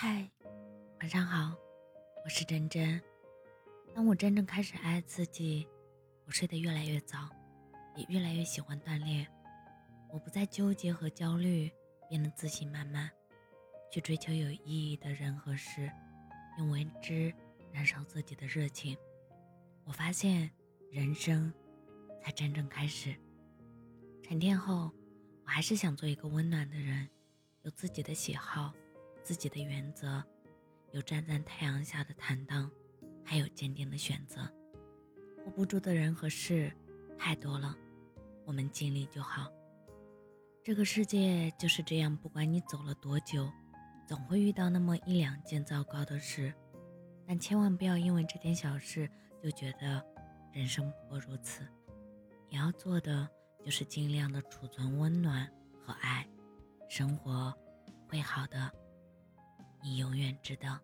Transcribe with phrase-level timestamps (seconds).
[0.00, 0.30] 嗨，
[1.00, 1.52] 晚上好，
[2.24, 3.02] 我是真真。
[3.92, 5.66] 当我真正开始爱自己，
[6.24, 7.28] 我睡得越来越早，
[7.96, 9.26] 也越来越喜欢锻炼。
[10.12, 11.68] 我不再纠结和焦虑，
[12.08, 13.10] 变得自信满满，
[13.90, 15.90] 去追求有意义的人和事，
[16.58, 17.34] 用为之
[17.72, 18.96] 燃烧自己的热情。
[19.82, 20.48] 我发现，
[20.92, 21.52] 人生
[22.22, 23.16] 才真正开始。
[24.22, 24.92] 沉淀后，
[25.42, 27.10] 我还是想做一个温暖的人，
[27.62, 28.72] 有自己的喜好。
[29.28, 30.24] 自己的原则，
[30.92, 32.70] 有站在太阳下的坦荡，
[33.22, 34.40] 还有坚定的选择。
[35.44, 36.72] 握不住的人和事
[37.18, 37.76] 太多了，
[38.46, 39.52] 我们尽力就好。
[40.64, 43.52] 这个世界就是这样，不管你走了多久，
[44.06, 46.50] 总会遇到那么一两件糟糕的事，
[47.26, 49.06] 但千万不要因为这点小事
[49.42, 50.02] 就觉得
[50.54, 51.68] 人生不过如此。
[52.48, 53.28] 你要做的
[53.62, 55.46] 就是尽量的储存温暖
[55.84, 56.26] 和爱，
[56.88, 57.54] 生活
[58.08, 58.72] 会好的。
[59.82, 60.78] 你永远知道。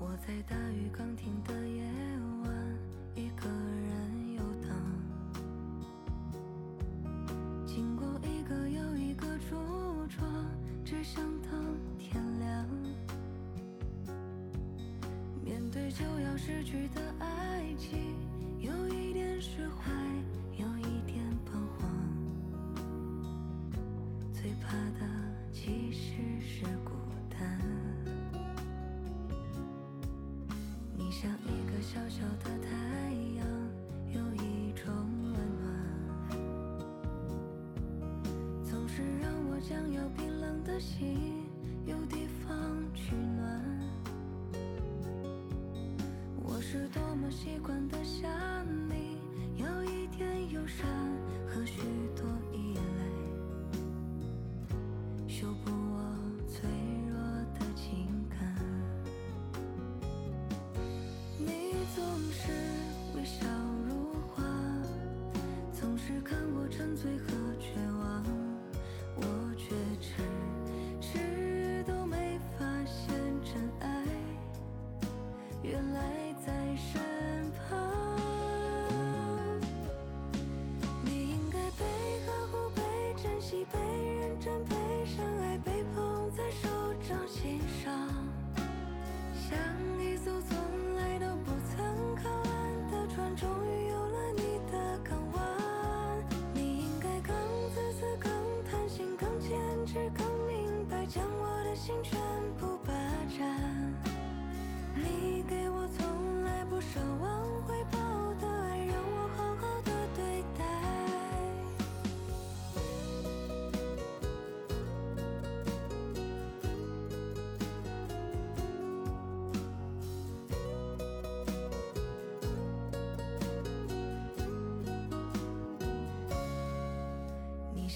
[0.00, 1.42] 我在大雨刚停
[15.90, 18.14] 就要失去的爱情，
[18.60, 19.90] 有一点释怀，
[20.56, 21.88] 有一点彷徨。
[24.32, 25.06] 最怕的
[25.52, 26.92] 其实是孤
[27.30, 27.60] 单。
[30.96, 32.68] 你像一个小小的太
[33.36, 33.46] 阳，
[34.12, 34.84] 有一种
[35.22, 36.34] 温暖，
[38.62, 41.18] 总是让我将要冰冷的心
[41.86, 42.56] 有地方
[42.94, 43.97] 取暖。
[46.70, 47.97] 是多么习惯的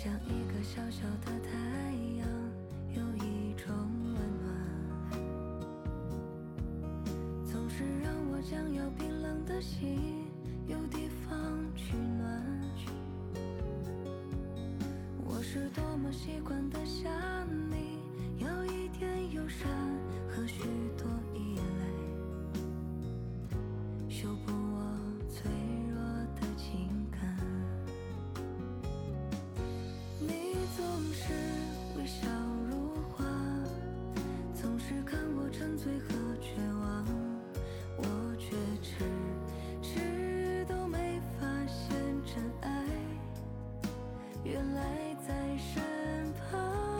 [0.03, 1.49] 像一个小小的太
[2.19, 2.27] 阳，
[2.93, 4.51] 有一种温暖，
[7.47, 10.27] 总是让我将要冰冷的心
[10.67, 11.39] 有地方
[11.77, 12.43] 取暖。
[15.25, 17.09] 我是多么习惯的想
[17.71, 18.01] 你，
[18.39, 19.71] 有一点忧伤
[20.29, 20.65] 和许
[20.99, 21.07] 多
[44.45, 44.83] 原来
[45.27, 46.92] 在身旁。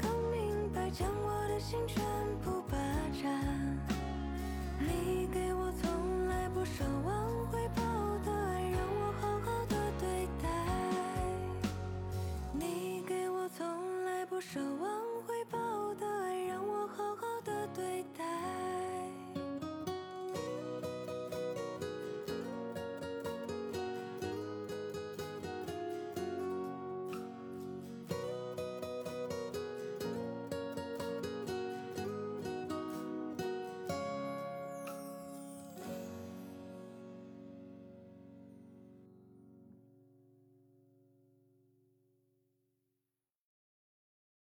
[0.00, 2.02] 更明白将我的心全
[2.42, 2.76] 部霸
[3.22, 3.78] 占。
[4.80, 7.82] 你给我从来不奢望回报
[8.24, 10.48] 的爱，让我好好的对待。
[12.52, 14.67] 你给我从来不奢。